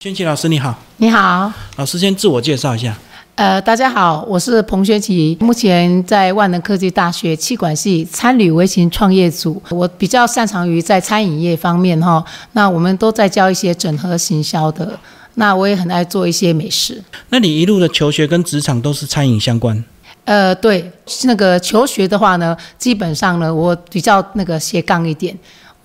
[0.00, 2.96] 轩琪老师你好，你好，老师先自我介绍一下。
[3.34, 12.24] 呃，大家好，我是彭学琪，目前在万能科技大学气管系餐旅微型创业组，我比较擅长于在餐饮业方面哈。
[12.52, 14.96] 那我们都在教一些整合行销的，
[15.34, 17.02] 那我也很爱做一些美食。
[17.30, 19.84] 那你一路的求学跟职场都是餐饮相关？
[20.26, 20.88] 呃，对，
[21.24, 25.36] 那个求学的话呢，基本上呢，我比较那个斜杠一点。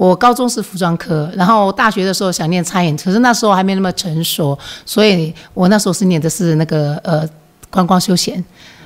[0.04, 7.26] 我高中是服装科，然后大学的时候想念餐饮，可是那时候还没那么成熟，所以我那时候是念的是那个呃
[7.70, 8.44] 观光休闲。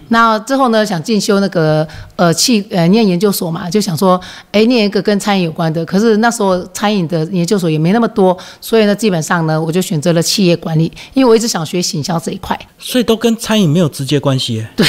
[0.09, 1.85] 那之后呢，想进修那个
[2.15, 4.21] 呃气呃念研究所嘛，就想说，
[4.51, 5.83] 哎，念一个跟餐饮有关的。
[5.83, 12.55] 可是那时候餐饮的研究所也没那么多，所以呢，基本上呢，我就选择了企业管理，因为我一直想学行销这一块。
[12.77, 14.63] 所以都跟餐饮没有直接关系。
[14.75, 14.85] 对。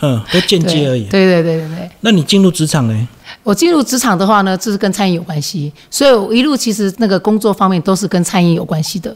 [0.00, 1.04] 嗯，都间接而已。
[1.04, 1.90] 对对对对对。
[2.00, 3.08] 那你进入职场呢？
[3.44, 9.14] 我进入职场的话呢，就是跟餐饮有关系，所以我一路其实那个工作方面都是跟餐饮有关系的。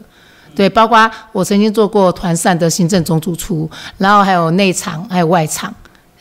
[0.55, 5.73] 对，包括我曾经做过团膳的行政总主厨，然后还有内场，还有外场，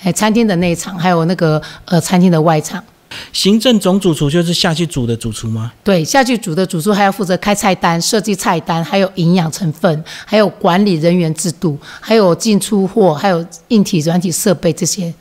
[0.02, 2.82] 哎，餐厅的内场，还有那个呃餐厅的外场。
[3.32, 5.72] 行政总主厨就是下去煮的主厨吗？
[5.82, 15.12] 对，下去煮的主厨还要负责开菜单、设计菜单，还有营养成分，还有管理人员制度，还有进出货，还有硬体、软体设备这些。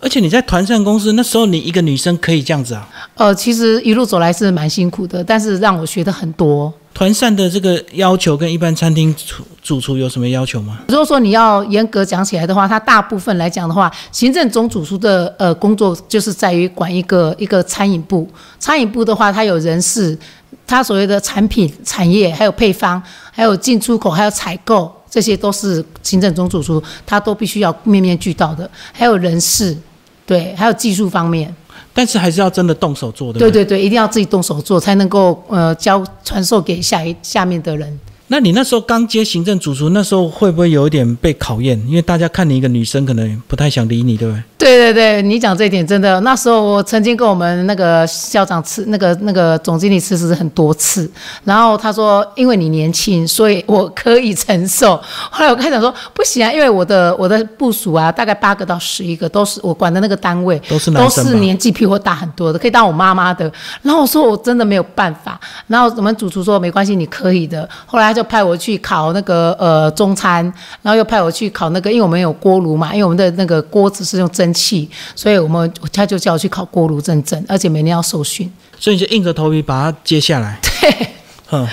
[0.00, 2.88] 而且你在团膳公司那时候，你一个女生可以这样子啊？
[3.14, 6.72] 呃，其实一路走来是蛮辛苦的，但是让我学的很多。
[6.92, 10.80] 团膳的这个要求跟一般餐厅主主厨有什么要求吗？
[10.88, 18.28] 如果说你要严格讲起来的话，它大部分来讲的话，行政总主厨的呃工作就是在于管一个一个餐饮部。
[18.58, 20.18] 餐饮部的话，它有人事，
[20.66, 28.70] 它所谓的产品产业，还有配方，还有进出口，还有采购，这些都是行政总主厨他都必须要面面俱到的。
[28.92, 29.76] 还有人事，
[30.24, 31.54] 对，还有技术方面。
[31.92, 33.38] 但是还是要真的动手做的。
[33.40, 38.00] 对对对，一定要自己动手做，才能够呃教传授给下一下面的人。
[38.32, 41.76] 那你那时候刚接行政主厨，那时候会不会有一点被考验？
[41.88, 44.42] 因为大家看你一个女生，可能不太想理你，对不对？
[44.56, 46.20] 对对对，你讲这一点真的。
[46.20, 51.10] 那时候我曾经跟我们那个校长吃那个那个总经理吃食很多次，
[51.42, 54.94] 然后他说因为你年轻，所以我可以承受。
[55.28, 63.50] 后来我开始说不行啊，因为我的我的部署啊，大概八个到十一个都是我管的那个单位，都是都是年纪比我大很多的，可以当我妈妈的。
[63.82, 65.40] 然后我说我真的没有办法。
[65.66, 67.68] 然后我们主厨说没关系，你可以的。
[67.86, 70.44] 后来他就派我去烤那个呃中餐，
[70.82, 74.50] 然后又派我去烤那个，因为我们有锅炉嘛，因为我们的那个锅子是用蒸。
[74.52, 80.58] 汽，所以我们他就叫我去烤锅炉认证，而且每年要受训，所以你就硬着头皮把它接下来。
[80.60, 81.08] 对，
[81.52, 81.66] 嗯，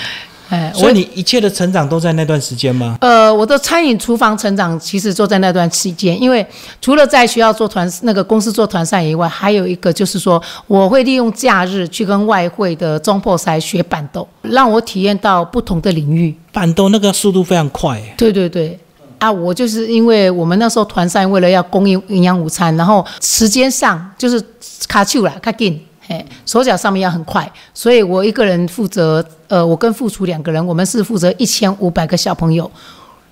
[0.49, 2.97] 哎，所以你一切的成长都在那段时间吗？
[3.01, 6.45] 呃，我的餐饮厨房成长其实就在那段期间，因为
[6.81, 16.33] 除了在学校做团那个公司做团膳以外，还有一个就是说，我会利用假日去跟外汇的中破塞学板豆，让我体验到不同的领域。
[16.51, 18.79] 板豆那个速度非常快，对对对。
[19.19, 24.39] 啊，我就是因为我们那时候团膳为了要供应营养午餐，然后时间上就是
[24.87, 32.69] 卡丘了，卡紧，哎，手脚上面要很快，所以我一个人负责，呃，我跟副厨两个人，我们是负责一千五百个小朋友，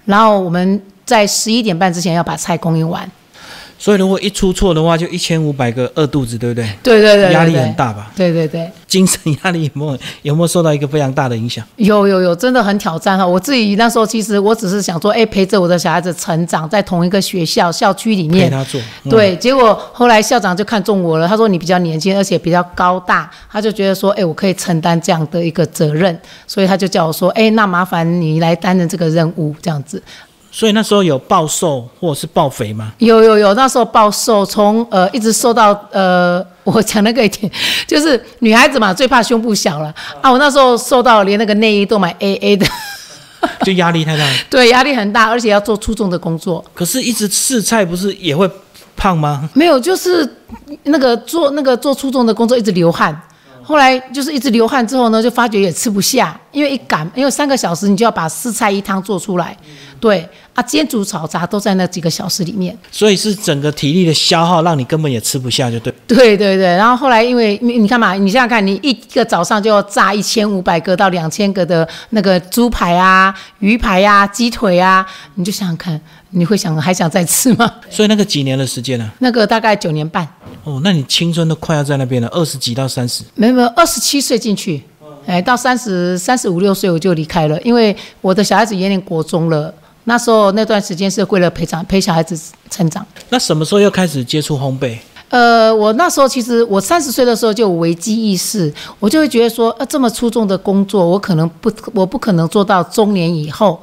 [0.05, 3.09] 然后我们在十一点半之前要把菜供应完。
[3.77, 6.67] 所以如果一出错的话，就一千五百个饿肚子，对不对？
[6.81, 8.11] 对对对，压力很大吧？
[8.15, 11.63] 对对对，精神压力有没有有没有受到一个非常大的影响？
[11.75, 13.27] 有有有，真的很挑战哈！
[13.27, 18.81] 我自己那时候其实我只是想说，哎，陪着我的小孩子成长在同一个学校校区里面陪他做。
[19.09, 30.01] 对，结果后来校长就看中我了，他说你比较年轻，而且比较高大，他就觉得说，哎，我可以承担这样的一个责任，所以他就叫我说，哎，那麻烦你来担任这个任务，这样子。
[30.55, 32.93] 所以那时候有暴瘦或者是暴肥吗？
[32.99, 37.51] 有有有，那时候暴瘦，从呃一直瘦到呃，我讲那个一点，
[37.85, 42.65] 就是女孩子嘛最怕胸部小了啊，我那时候瘦到连那个内衣都买 A A 的，
[43.65, 44.23] 就压力太大。
[44.49, 46.63] 对，压力很大，而且要做出众的工作。
[46.73, 48.49] 可是，一直试菜不是也会
[48.95, 49.49] 胖吗？
[49.53, 50.25] 没有，就是
[50.83, 53.21] 那个做那个做出众的工作，一直流汗。
[53.67, 59.57] 后来就是一直流汗之后呢，就发觉也吃不下，因为一赶，因为三个小时你就要把四菜一汤做出来，
[59.99, 65.93] 对啊，煎煮炒炸都在那几个小时里面，所以是整个体力的消耗，让你根本也吃不下，就对。
[66.07, 75.05] 对对对，然后后来因为你你看嘛，你想想看，你一个早上就要炸一千五百个到两千个的那个猪排啊、鱼排啊、鸡腿啊，
[75.35, 75.99] 你就想想看，
[76.29, 77.69] 你会想还想再吃吗？
[77.89, 79.11] 所以那个几年的时间呢？
[79.19, 80.27] 那个大概九年半。
[80.63, 83.23] 哦，那你青春都快要在那边了，二十几到三十？
[83.35, 84.81] 没有没有，二十七岁进去，
[85.27, 89.73] 哎，到三十三十五六岁我就离开了，因为我的小孩子也念国中了。
[90.05, 93.05] 那时候那段时间是为了陪长陪小孩子成长。
[93.29, 94.97] 那什么时候又开始接触烘焙？
[95.29, 103.79] 呃，我那时候其实我三十岁的时候就有危机意识，我就会觉得说，呃，这么出众的工作，我可能不，我不可能做到中年以后。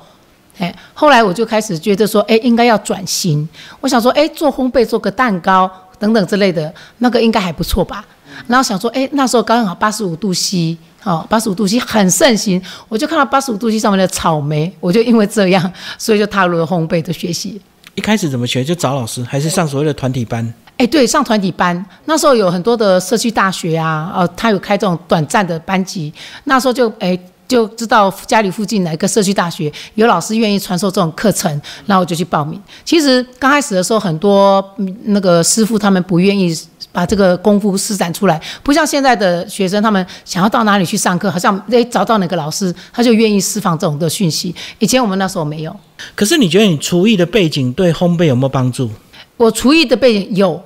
[0.58, 3.46] 哎，后来我就开始觉得说，哎，应该要转型。
[3.80, 5.68] 我想说，哎，做烘焙，做个蛋糕
[5.98, 8.04] 等等之类的，那个应该还不错吧。
[8.46, 17.61] 然后想说，哎，那时候刚好八十五度 C，哦，八十五度 C 很盛行，我就看到八十五度 C 上面的草莓，我就因为这样，所以就踏入了烘焙的学习。
[17.94, 18.64] 一开始怎么学？
[18.64, 20.52] 就找老师，还是上所谓的团体班？
[20.76, 21.84] 哎，对，上团体班。
[22.06, 26.12] 那时候有很多的社区大学啊，呃，他有开这种短暂的班级。
[26.44, 27.19] 那时候就哎。
[27.49, 31.50] 就知道家里附近哪个社区大学有老师愿意传授这种课程，
[31.85, 32.58] 然后我就去报名。
[32.82, 34.64] 其实刚开始的时候，很多
[35.02, 36.56] 那个师傅他们不愿意
[36.92, 44.54] 把这个功夫施展出来，不像现在的学生，他们想要到哪里去上课，好像诶找到哪个老师，他就愿意释放这种的讯息。
[44.78, 45.74] 以前我们那时候没有。
[46.14, 48.90] 可是你觉得你厨艺的背景对烘焙有没有帮助？
[49.36, 50.62] 我厨艺的背景有。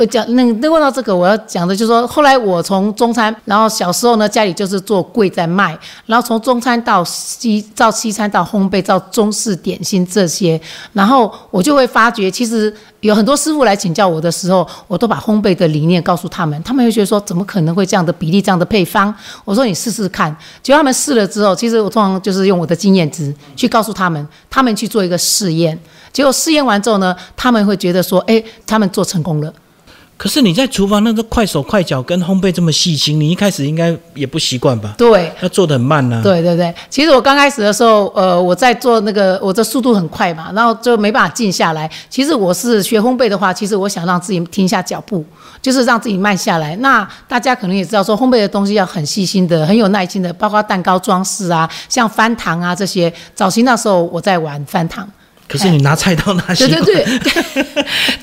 [0.00, 10.58] 我讲那那问到这个，我要讲的就是说，后来我从中餐，然后小时候呢，家里就是做柜在卖，然后从中餐到西，到西餐到烘焙，到中式点心这些，
[10.94, 19.14] 然后我就会发觉，其实有很多师傅来请教我的时候，我都把烘焙的理念告诉他们，他们会觉得说，怎么可能会这样的比例，这样的配方？
[19.44, 25.78] 我说你试试看，结果他们试了之后，其实我通常就是用我的经验值去告诉他们，他们去做一个试验，
[26.10, 29.52] 结果试验完之后呢，他们会觉得说，哎，他们做成功了。
[30.20, 34.94] 可是你在厨房那个快手快脚跟烘焙这么细心，你一开始应该也不习惯吧？
[34.98, 36.20] 对，要做的很慢呢。
[36.22, 41.90] 对对对，其实我刚开始的时候，呃，我在做那个，我的速度很快嘛，然后就没办法静下来。
[42.10, 45.24] 其实我是学烘焙的话，其实我想让自己停下脚步，
[45.62, 46.76] 就是让自己慢下来。
[46.76, 53.10] 那大家可能也知道，说烘焙的东西要很细心的，很有耐心的，包括蛋糕装饰啊，像翻糖啊这些。
[53.34, 55.08] 早期那时候我在玩翻糖。
[55.48, 57.74] 可是你拿菜刀拿对对对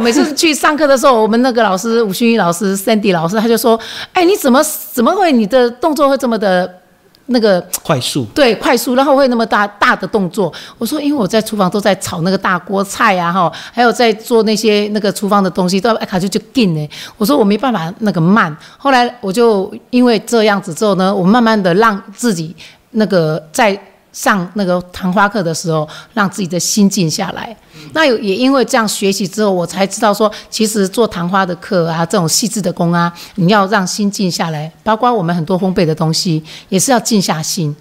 [0.00, 3.78] 我每次去上课的时候，我们那个老师吴勋玉老师、Sandy 老师，他就说
[4.14, 6.80] ：“哎，你怎么怎么会你的动作会这么的，
[7.26, 8.24] 那个快速？
[8.34, 16.88] 对，快速，然后会那么大大的动作。”我说：“因为我在厨房都在炒那个大锅菜啊，哈，还有在做那些那个厨房的东西，都要卡就就定呢。
[17.18, 18.56] 我说我没办法那个慢。
[18.78, 22.56] 后来我就因为这样子之后呢，我慢慢的让自己
[22.92, 23.78] 那个在。
[24.12, 27.56] 上那个谈花课的时候，让自己的心静下来。
[27.92, 34.70] 那有也因为这样学习之后，我才知道说，其实做昙花的课啊，这种细致的工啊，你要让心静下来。
[34.82, 37.74] 包括我们很多烘焙的东西，也是要静下心。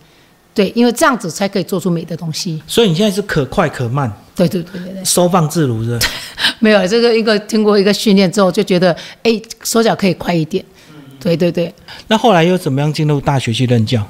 [0.53, 2.61] 对，因为这样子才可以做出美的东西。
[2.67, 4.11] 所以你现在是可快可慢。
[4.35, 5.05] 对对对对对。
[5.05, 5.97] 收放自如是。
[6.59, 10.63] 没有这个一个经过一个训练之后，就觉得哎，手脚可以快一点。
[11.19, 11.73] 对对对。
[12.07, 14.05] 那后来又怎么样进入大学去任教？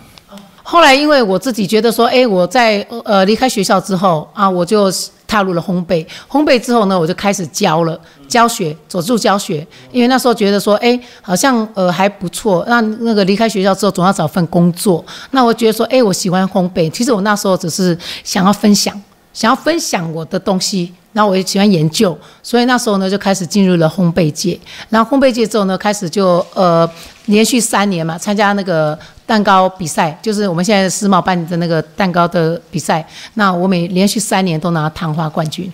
[0.72, 4.88] 后来，因为我自己觉得说，哎，我在呃离开学校之后啊，我就
[5.26, 6.06] 踏入了烘焙。
[6.30, 9.66] 烘焙之后呢，我就开始教了教学，走入教学。
[9.92, 12.64] 因为那时候觉得说，哎，好像呃还不错。
[12.68, 15.04] 那那个离开学校之后，总要找份工作。
[15.32, 16.88] 那我觉得说，哎，我喜欢烘焙。
[16.92, 18.94] 其实我那时候只是想要分享，
[19.34, 20.94] 想要分享我的东西。
[21.12, 24.58] 然后我也喜欢研究，所以那时候呢就开始进入了烘焙界。
[24.90, 26.88] 然后烘焙界之后呢，开始就呃
[27.26, 33.04] 连续三年嘛参加那个蛋糕比赛，就是我们现在世贸办的那个蛋糕的比赛。
[33.34, 35.72] 那我每连续三年都拿糖花冠军，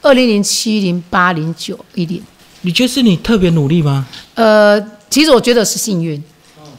[0.00, 2.22] 二零零七、零八、零九、一零。
[2.62, 4.06] 你觉得是你特别努力吗？
[4.34, 6.20] 呃，其实我觉得是幸运，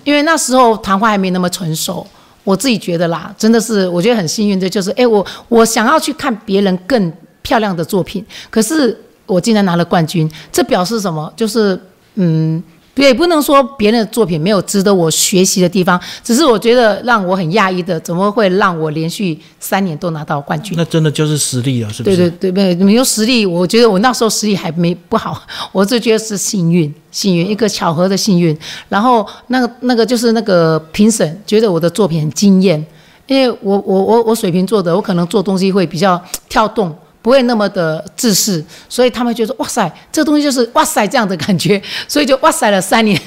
[0.03, 2.05] 因为那时候糖花还没那么成熟。
[2.43, 7.13] 我自己觉得啦，真的是我觉得很幸运的，就是哎我我想要去看别人更。
[7.47, 11.31] 漂亮的作品，可是我竟然拿了冠军，这表示什么？
[11.33, 11.79] 就是，
[12.15, 12.61] 嗯，
[12.95, 20.73] 也不能说别人的作品没有值得我学习的地方，只是我觉得让我很讶异的，怎么会让我连续三年都拿到冠军？
[20.75, 22.17] 那真的就是实力了，是不是？
[22.17, 28.57] 对对对，没有实力，我觉得我那时候实力还没不好， 我就觉得是幸运，幸运一个巧合的幸运。
[28.89, 32.83] 然后那个那个就是那个评审觉得我的作品很惊艳，
[33.27, 36.93] 因为我我我我水瓶座的，我可能做东西会比较跳动。
[37.27, 43.21] 不会那么的自私，所以他们觉得哇塞，这个东西就是哇塞这样的感觉， 所以就哇塞了三年。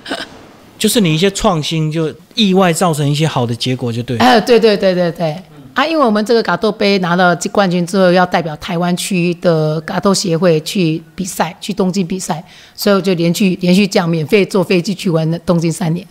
[0.78, 4.16] 就是你一些创新，就意外造成一些好的结果，就对。
[4.16, 5.36] 哎，对对对对对
[5.74, 5.84] 啊！
[5.84, 12.42] 因为我们这个嘎豆杯拿到冠军之后，要代表台湾区的嘎豆协会去比赛，去东京比赛，
[12.74, 16.06] 所以我就连续连续这样免费坐飞机去玩东京三年。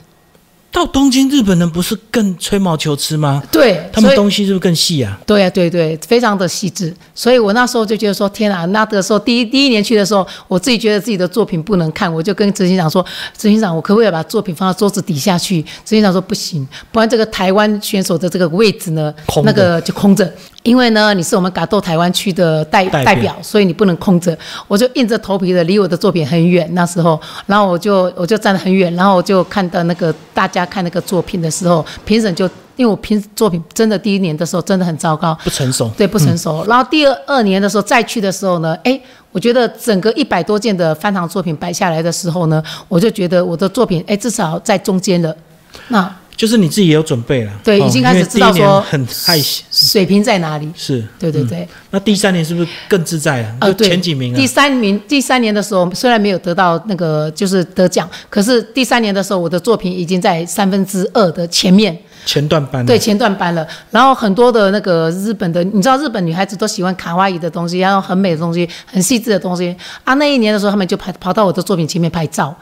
[0.77, 3.41] 到东京日本人不是更吹毛求疵吗？
[3.51, 5.19] 对，他们东西是不是更细啊？
[5.25, 6.95] 对啊、对对，非常的细致。
[7.15, 13.03] 所以我那时候就觉得说，天啊，那个时候第一第一年去的时候，我自己觉得自己的作品不能看，我就跟执行长说，
[13.35, 15.63] 执行长，我可不可以把作品放到桌子底下去？
[15.63, 19.11] 执行长说不行，不然这个台湾选手的这个位置呢
[19.43, 20.31] 那个就空着。
[20.67, 24.37] 因为呢，你是我们嘎豆台湾区的代代表代表，所以你不能空着。
[24.67, 32.43] 我就硬着头皮的离我的作品很远，那时候，然后我就我就站得很远，然后我就看到那个大家看那个作品的时候，评审就
[32.75, 35.89] 因为我评作品真的第一年的时候真的很糟糕，不成熟。
[35.95, 36.65] 对，不成熟。
[36.67, 38.99] 然后第二二年的时候再去的时候呢，哎，
[39.31, 45.33] 我觉得整个一百多件的翻糖作品摆下来的时候呢，我就觉得我的作品，哎，至少在中间了。
[45.87, 50.71] 那就是你自己也有准备了，对，哦已经开始知道说很害羞，水平在哪里。
[50.75, 53.55] 是，对对对，那第三年是不是更自在了？
[53.61, 54.45] 呃，对，前几名啊第？
[54.45, 61.97] 三名，第三年的时候，虽然没有得到那个就是得奖，可是第三年的时候，我的作品已经在三分之二的前面。
[62.25, 63.65] 前段班啊对，前段班了。
[63.89, 70.13] 然后很多的那个日本的，你知道日本女孩子都喜欢卡哇伊的东西，然后很美的东西，很细致的东西啊。
[70.15, 72.55] 那一年的时候，他们就跑跑到我的作品前面拍照。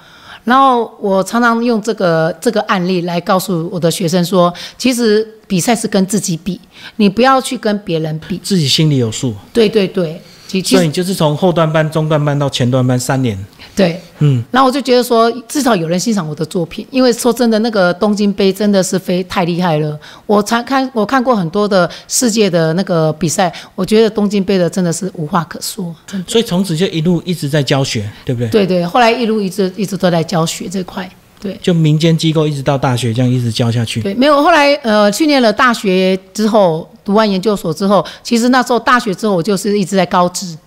[0.45, 6.59] 然后我常常用这个这个案例来告诉我的学生说，其实比赛是跟自己比，
[6.95, 8.37] 你不要去跟别人比。
[8.37, 10.21] 自己心里有数，对对对，
[10.63, 13.37] 所以你就是从后段班、中段班到前段班三年，
[13.75, 14.01] 对。
[14.19, 19.99] 嗯，然后我就觉得说，至少有人欣赏我的作品，因为说真的，那个东京杯真的是非太厉害了。
[20.25, 25.93] 我才看我看过很多的世界的那个比赛，我觉得东京杯的真的是无话可说。
[26.25, 28.49] 所以从此就一路一直在教学，对不对？
[28.49, 31.09] 对对，后来一路一直一直都在教学这块。
[31.37, 34.01] 对就民间机构一直到大学这样一直教下去。
[34.01, 40.57] 对，没有后来呃，去念了大学之后，读完研究所之后，其实那时候大学之后，我就是一直在高职。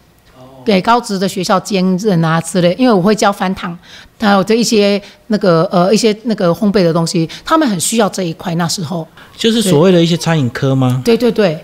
[0.68, 3.74] 对高职的学校兼任啊之类，因为我会教翻糖，
[4.20, 8.54] 还有这一些那个呃一些那个烘焙的东西，他们很需要这一块。
[8.56, 11.00] 那时候，就是所谓的一些餐饮科吗？
[11.02, 11.58] 对对对，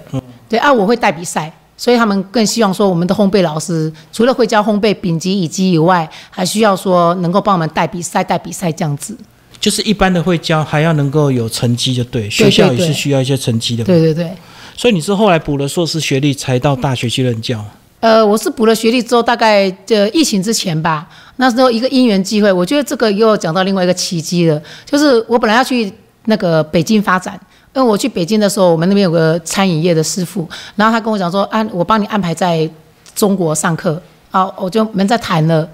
[0.48, 9.14] 对啊，我会带比赛，所以他们更希望说我们的烘焙老师除了会教烘焙丙级、乙级以外，还需要说能够帮我们带比赛、带比赛这样子。
[9.60, 12.30] 就是一般的会教，还要能够有成绩就对。
[12.30, 13.84] 学校也是需要一些成绩的。
[13.84, 14.30] 对对对。
[14.74, 17.62] 所以你是后来补了硕士学历，才到大学去任教。
[18.04, 25.90] 呃，我是补了学历之后，大概呃疫情之前吧，那时候一个因缘机会，我觉得这个又讲到另外一个奇迹了，就是我本来要去
[26.26, 27.32] 那个北京发展，
[27.74, 30.46] 因为我去北京的时候，我们那边有个餐饮业的师傅，
[30.76, 32.68] 然后他跟我讲说，安、我帮你安排在
[33.14, 33.98] 中国上课，
[34.30, 35.66] 啊，我就没在谈了，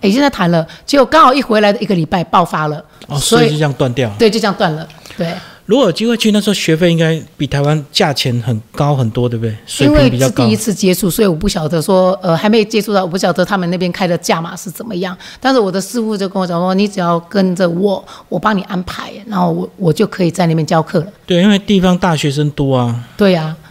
[0.00, 2.76] 已经在谈了，结果刚好一回来的一个礼拜爆发了，
[3.08, 4.14] 哦，所以所以就这样断掉了。
[4.16, 5.34] 对，就这样断了，对。
[5.66, 9.56] 如果有机会去，那时候学费应该比台湾价钱很高很多，对不对？
[9.66, 10.56] 水因为平比较高是第一。
[10.56, 15.16] 次接触，所以我不晓得说，呃，还没接触到，我不晓得他们那边开的价码是怎么样。
[15.40, 21.06] 但是我的师傅就跟我讲说，你只要跟着我，我帮你安排，然后我我就可以在那边教课了。
[21.26, 23.04] 对，因为地方大学生多啊。
[23.16, 23.63] 对呀、那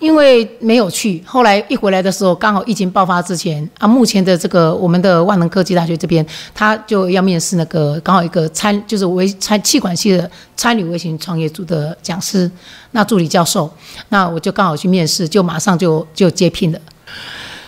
[0.00, 12.50] 因为没有去，后来一回来的时候，刚好疫情爆发之前啊，目前的这个我们的万能科技大学这边，他就要面试那个刚好一个参就是微参气管系的餐旅微型创业组的讲师，
[12.92, 13.70] 那助理教授，
[14.08, 16.80] 那我就刚好去面试，就马上就就接聘了。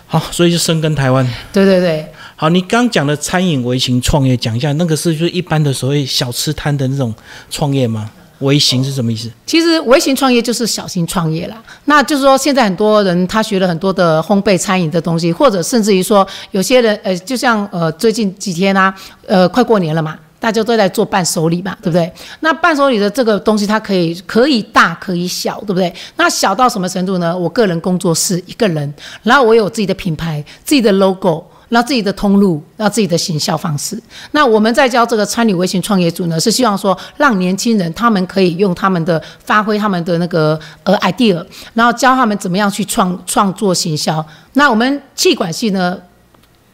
[0.06, 1.26] 好，所以就深耕台湾。
[1.52, 7.14] 对对对，好，你刚讲的餐饮微型创业，讲一下那个是就是一般的所谓小吃摊的那种
[7.50, 8.10] 创业吗？
[8.42, 9.30] 微型是什么意思？
[9.46, 11.56] 其实微型创业就是小型创业啦。
[11.86, 18.94] 那就是说，现在很多人他学了很多的烘焙餐饮的东西，或者甚至于说，有些人呃，就像呃最近几天啊，
[19.26, 20.18] 呃快过年了嘛。
[20.42, 22.12] 大家都在做伴手礼嘛，对不对？
[22.40, 25.94] 那伴手礼的这个东西，它可以可以大可以小，对不对？
[26.16, 27.38] 那小到什么程度呢？
[27.38, 33.98] 我个人工作室一个人，然后我有自己的品牌、自己的 logo，那自己的通路，那自己的行销方式。
[34.32, 44.24] 那我们在教这个参与微型创业组呢，是希望说让年轻人他们可以用他们的发挥他们的那个呃 idea，然后教他们怎么样去创创作行销。
[44.52, 45.96] 那我们气管系呢，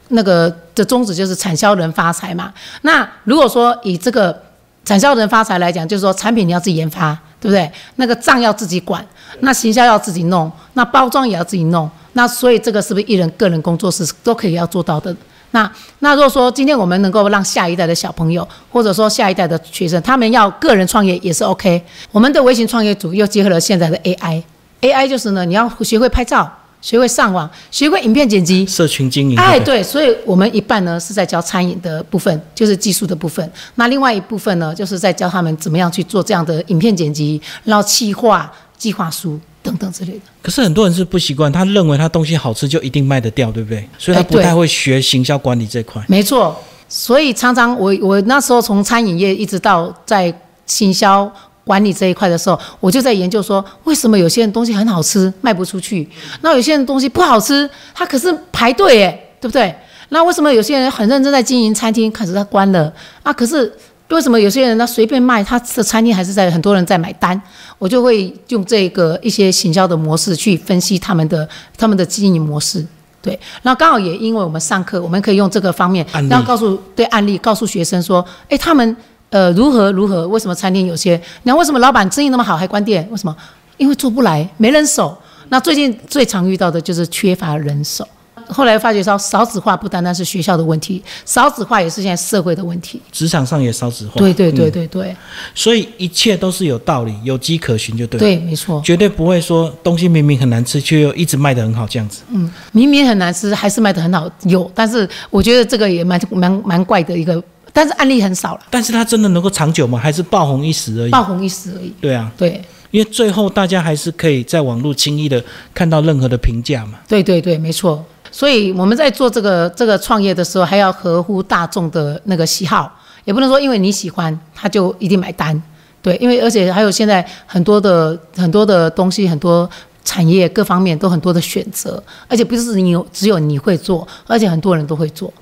[0.09, 2.53] 那个的宗旨就是产销人发财嘛。
[2.83, 4.37] 那如果说以这个
[4.85, 7.71] 产销人发财来讲，就是说产品你要自己研发，对不对？
[7.97, 9.07] 那个账要自己管，
[9.43, 11.89] 那行销要自己弄，那包装也要自己弄。
[12.19, 15.15] 那所以这个是不是艺人个人工作室都可以要做到的？
[15.53, 15.71] 那
[16.01, 21.81] 那如果说今天我们能够让下一代的小朋友，或者说下一代的学生，他们要个人创业也是 OK。
[22.11, 29.39] 我们的微型创业组又结合了现在的 AI，AI 就是呢，你要学会拍照，学会上网，学会影片剪辑，社群经营。
[29.39, 40.21] 哎，对所以我们一半呢是在教餐饮的部分，就是技术的部分；那另外一部分呢，就是在教他们怎么样去做这样的影片剪辑，然后企划、计划书等等之类的。
[40.43, 43.89] 可是很多人是不习惯，他认为他东西好吃就一定卖得掉，对不对？
[43.99, 46.03] 所以他不太会学行销管理这块。
[46.09, 46.59] 没错，
[46.89, 50.33] 所以常常我我那时候从餐饮业一直到在
[50.67, 51.31] 行销
[51.65, 56.09] 管理这一块的时候，我就在研究说，为什么有些人东西很好吃卖不出去，
[56.41, 59.75] 那有些人东西不好吃，他可是排队哎，对不对？
[60.11, 62.91] 那为什么有些人很认真在经营餐厅，可是他关了
[63.23, 63.31] 啊？
[63.31, 63.71] 可是
[64.11, 67.41] 为什么有些人他随便卖，他的餐厅还是在很多人在买单？
[67.79, 71.47] 我就会用这个一些行销的模式去分析他们的
[71.77, 72.85] 他们的经营模式。
[73.21, 78.97] 对，然后刚好也因为我们上课，我们可以用这个方面，然后告诉对案例，告诉学生说，哎，他们
[79.31, 80.27] 呃如何如何？
[80.29, 81.21] 为什么餐厅有些？
[81.43, 83.07] 那为什么老板生意那么好还关店？
[83.11, 83.37] 为什么？
[83.77, 85.17] 因为做不来，没人手。
[85.51, 88.07] 那最近最常遇到的就是缺乏人手。
[88.49, 93.01] 后来发觉说，少子化不单单是学校的问题，少子化也是现在社会的问题。
[93.13, 94.15] 职场上也少子化。
[94.17, 95.15] 对对对对对。
[95.55, 98.19] 所以一切都是有道理，有迹可循就对。
[98.19, 98.81] 对，没错。
[98.85, 102.23] 绝对不会说东西明明很难吃，却又一直卖得很好这样子。
[102.31, 104.71] 嗯，明明很难吃，还是卖得很好，有。
[104.75, 108.61] 但是我觉得这个也蛮蛮蛮怪的一个，但是案例很少了。
[108.71, 109.99] 但是它真的能够长久吗？
[109.99, 111.11] 还是爆红一时而已？
[111.11, 111.93] 爆红一时而已。
[112.01, 112.31] 对啊。
[112.37, 112.63] 对。
[112.91, 116.95] 因为最后大家还是可以在网络轻易的看到任何的评价嘛。
[117.07, 118.03] 对对对，没错。
[118.39, 122.89] 所以我们在做这个这个创业的时候，还要合乎大众的那个喜好，
[123.25, 125.61] 也不能说因为你喜欢他就一定买单，
[126.01, 129.69] 对，因为而且还有现在很多的很多的东西，很多
[130.05, 135.35] 产业各方面都很多的选择，而且不是你有只有你会做，而且很多人都会做。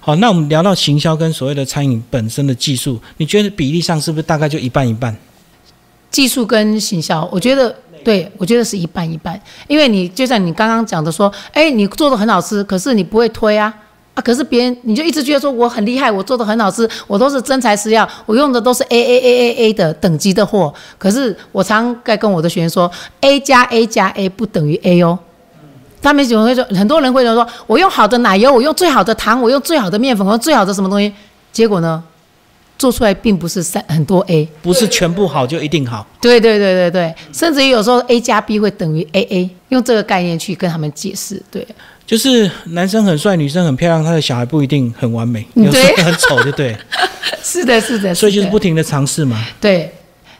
[0.00, 5.16] 好，那我们聊到行销跟所谓的餐饮本身的技术，你觉得比例上是不是大概就一半一半？
[6.10, 7.74] 技术跟行销，我觉得。
[8.04, 13.72] 对，我觉得是一半一半，因为你就像你刚刚讲的说，哎，你做的很好吃，可是你不会推啊，
[14.14, 22.90] 啊，可是别人你就一直觉得说我很厉害，我做的很好吃，我都是真材实料，我用的都是 A A A A A 的等级的货，可是我常在跟我的学员说
[23.22, 25.18] ，A 加 A 加 A 不等于 A 哦，
[26.02, 31.12] 他们喜欢会说，很多人会说，我用好的奶油，我用最好的糖，我用最好的面粉，我用最好的什么东西，
[31.52, 32.02] 结果呢？
[32.84, 36.06] 做出来并不是三很多 A，不是全部好就一定好。
[36.20, 41.42] 对对对对对，甚至于有时候 A 加 B 会等于 AA，用这个概念去跟他们解释。
[41.50, 41.66] 对，
[42.06, 46.76] 就是男生很帅，女生很漂亮，他的小孩不一定很完美，有时候很丑，就对。
[47.42, 48.14] 是的，是的。
[48.14, 49.42] 所以就是不停的尝试嘛。
[49.58, 49.90] 对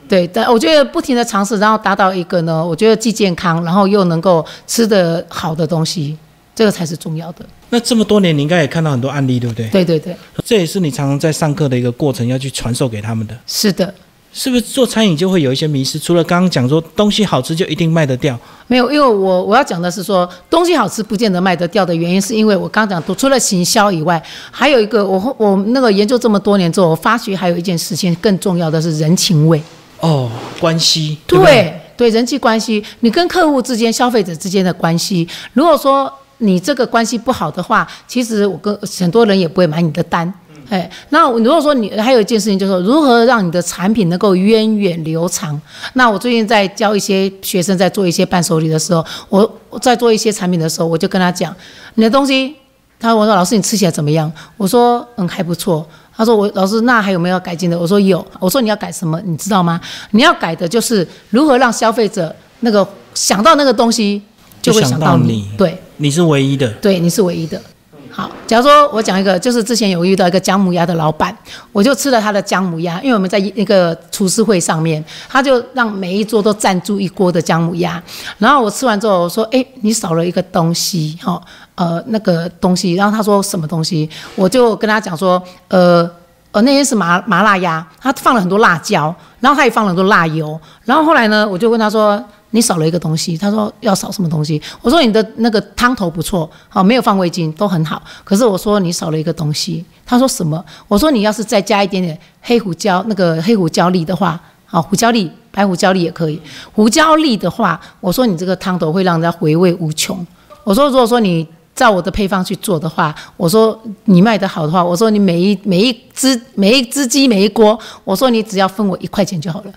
[0.07, 6.15] 对，但我觉得不停的尝试，然后达到一个呢，我觉得既健康，然后又能够吃的好的东西。
[6.53, 7.43] 这个才是重要的。
[7.69, 9.67] 那这么多年，你应该也看到很多案例，对不对？
[9.69, 13.35] 对对对，这也是你常常在上课的一个过程，要去传授给他们的。
[13.47, 13.93] 是的，
[14.31, 15.97] 是不是做餐饮就会有一些迷失？
[15.97, 29.61] 除了刚刚讲说东西好吃就一定卖得掉，没有，因为我我要讲的是说东西好吃不见得卖得掉的原因，是因为我刚刚讲，除了行销以外，还有一个我我那个研究这么多年之后，我发觉还有一件事情更重要的是人情味。
[30.01, 31.17] 哦，关系。
[31.25, 36.11] 对对，人际关系，你跟客户之间、消费者之间的关系，如果说。
[36.39, 40.31] 你这个关系不好的话，其实我跟很多人也不会买你的单。
[40.67, 45.59] 哎，那如果说你还有一件事情，就是说如何让你的产品能够源远流长。
[45.93, 51.55] 那我最近在教一些学生在做一些伴手礼的时候，我在做一些产品的时候，我就跟他讲，
[51.93, 52.55] 你的东西，
[52.99, 54.31] 他我说老师你吃起来怎么样？
[54.57, 55.87] 我说嗯还不错。
[56.17, 57.77] 他说我老师那还有没有改进的？
[57.77, 58.25] 我说有。
[58.39, 59.21] 我说你要改什么？
[59.23, 59.79] 你知道吗？
[60.11, 64.19] 你要改的就是如何让消费者那个想到那个东西。
[64.65, 67.61] 就会想到你，对，你是唯一的，对，你是唯一的。
[68.09, 71.37] 好，假如说我讲一个，就是之前有遇到一个姜母鸭的老板，
[71.73, 78.01] 我就吃了他的姜母鸭，因为我们在一个厨师会上面，他就让每一桌都赞助一锅的姜母鸭。
[78.37, 81.41] 然后我吃完之后，我说：“哎，你少了一个东西，哈，
[81.75, 86.09] 呃，那个东西。”然后他说：“什么东西？”我就跟他讲说：“呃，
[86.53, 90.57] 呃，那些是麻麻辣鸭，他放了很多辣椒，然后他也放了很多辣油。
[90.85, 92.23] 然后后来呢，我就问他说。”
[92.55, 94.61] 你少了一个东西，他说要少什么东西？
[94.81, 98.01] 我说你的那个汤头不错，好，没有放味精，都很好。
[98.23, 100.63] 可是我说你少了一个东西，他说什么？
[100.87, 106.41] 我说你要是再加一点点黑胡椒，那个黑胡椒粒的话，好，胡椒粒、白胡椒粒也可以。
[106.71, 110.25] 胡椒粒的话，我说你这个汤头会让人家回味无穷。
[110.63, 119.73] 我说如果说你照我的配方去做的话，我说你卖得好的话，我说你每一每一只每一只鸡每一锅，我说你只要分我一块钱就好了。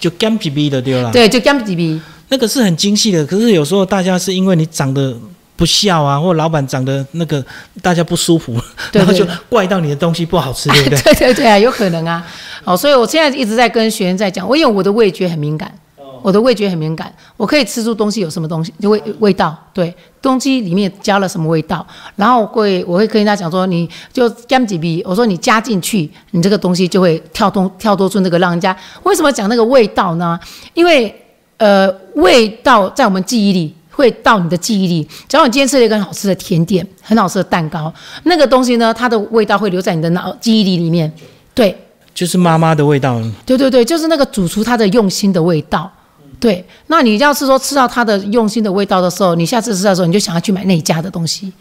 [0.00, 3.24] 就 gam 皮皮的丢了，对，就 gam 皮皮，那个是很精细的。
[3.26, 5.16] 可是有时候大家是因为你长得
[5.56, 7.44] 不笑啊，或老板长得那个
[7.82, 8.60] 大家不舒服，
[8.92, 11.00] 然后就怪到你的东西不好吃， 对不对？
[11.02, 12.24] 对对对啊，有可能啊。
[12.64, 15.72] 好，所以我现在一直在跟学员在讲，我因为我的味觉很敏感。
[16.22, 30.38] 我的味觉很敏感，我可以吃出东西有什么东西就味味道，对，东西里面加了什么味道，然后会我会跟人家讲说，你就加几笔，我说你加进去，你这个东西就会跳动跳多出那个让人家为什么讲那个味道呢？
[30.74, 31.14] 因为
[31.56, 37.92] 呃味道在我们记忆里会到你的记忆里，假如你今天吃了一个很好吃的甜点，很好吃的蛋糕，
[38.24, 41.12] 那个东西呢，它的味道会留在你的脑记忆里里面，
[41.54, 41.76] 对。
[42.14, 43.22] 就是妈妈的味道。
[43.46, 45.88] 对对对，就是那个主厨他的用心的味道。
[46.40, 51.52] 对，那你要是说吃到他的用心的味道的时候，你下次吃的时候，你就想要去买那一家的东西，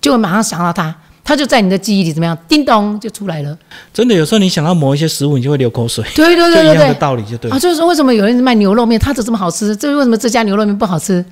[0.00, 3.56] 就会马上想到他，他就在你的记忆里怎么样，叮咚就出来了。
[3.92, 6.04] 真的，有时候你想到某一些食物，你就会流口水。
[6.14, 9.76] 对对对对对， 道理就对啊，就是说为什么有人卖牛肉面，它怎这么好吃？
[9.76, 11.24] 这为什么这家牛肉面不好吃？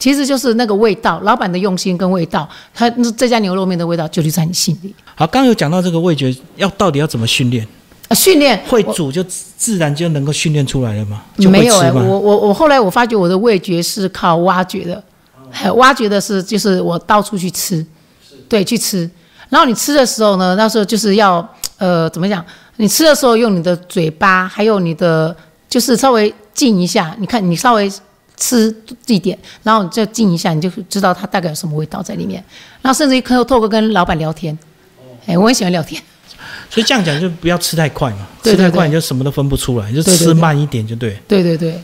[0.00, 4.94] 其实就是那个味道，老板的用心跟味道，他这家牛肉面的味道就留在你心里。
[5.16, 7.66] 好，刚有讲到这个味觉要到底要怎么训练？
[8.08, 11.22] 啊，训练会煮就自然就能够训练出来了吗？
[11.38, 17.84] 就没有哎，我我我后来我发觉我的味觉是靠挖掘的，挖掘的是就是我到处去吃，
[18.48, 19.08] 对，去吃。
[19.50, 22.44] 然后你吃的时候呢，那时候就是要呃怎么讲？
[22.76, 25.34] 你吃的时候用你的嘴巴，还有你的
[25.68, 27.90] 就是稍微静一下，你看你稍微
[28.36, 28.74] 吃
[29.06, 32.42] 一点，然后你再静一下，你就知道它大概有什么味道在里面。
[32.80, 34.56] 然后甚至于可透过跟老板聊天，
[35.26, 36.00] 哎，我很喜欢聊天。
[36.70, 41.18] 所以这样讲就不要吃太快嘛，吃太快你就什么都分不出来，就吃慢一点就对。
[41.26, 41.80] 对对对，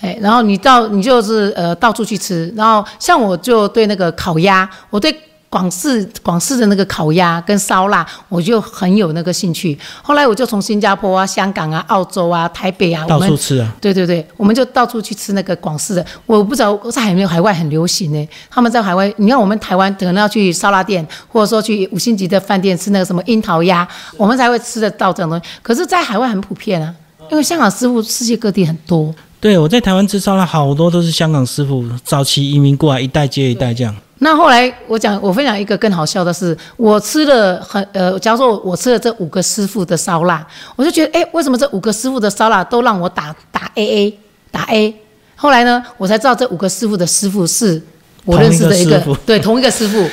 [0.00, 5.14] 哎，然后你到你就是呃到处去吃，然后像我就对那个烤鸭，我对。
[5.48, 9.78] 广式广式的那个烤鸭跟烧腊，我就很有那个兴趣。
[10.02, 13.72] 后来我就从新加坡啊、香港啊、澳洲啊、台北啊，到处吃啊。
[13.80, 16.04] 对对对，我们就到处去吃那个广式的。
[16.26, 18.28] 我不知道在海面海外很流行呢。
[18.50, 25.44] 他们在海外，你看我们台湾可能要去烧腊店，或者说去五星级的饭店吃那个什么樱桃鸭，我们才会吃得到这种东西。
[25.62, 26.94] 可是，在海外很普遍啊，
[27.30, 29.14] 因为香港师傅世界各地很多。
[29.40, 33.94] 对，我在台湾吃烧腊，好多都是香港师傅早期移民过来，一代接一代这样。
[34.18, 44.18] 那后来我讲，我分享一个更好笑的是，我吃了很呃，假如说我吃了这五个师傅的烧腊，我就觉得，哎，为什么这五个师傅的烧腊都让我打打 A A
[44.50, 44.94] 打 A？
[45.34, 47.82] 后来呢，我才知道这五个师傅的师傅是
[48.24, 50.08] 我认识的一个，对，同一个师傅。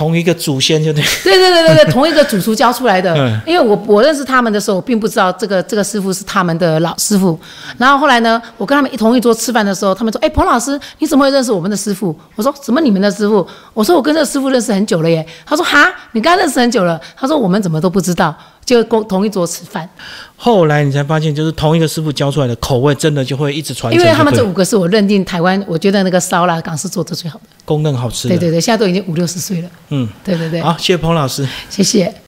[0.00, 3.14] 同一个祖先就对，对对对对对，同一个主厨教出来的。
[3.46, 7.38] 因为我我认识他们的时候，我并不知道这个这个师傅是他们的老师傅。
[7.76, 19.88] 然后后来呢，我跟他们一同一桌吃饭的时候，他们说：“哎，彭老师，你怎么会认识我们的师傅？”我说：“怎么你们的师傅？”我说：“我跟这个师傅认识很久了耶。”他说：“哈，你刚认识很久了。”他说：“我们怎么都不知道。”就共同一桌吃饭，
[20.36, 24.00] 后来你才发现，就是同一个师傅教出来的口味，真的就会一直传承。
[24.00, 28.28] 因为他们这五个是我认定台湾，我觉得那个烧腊港式做的最好的，公认好吃。
[28.28, 29.68] 对对对，现在都已经五六十岁了。
[29.88, 30.60] 嗯，对对对。
[30.60, 32.22] 好，谢谢彭老师，谢谢。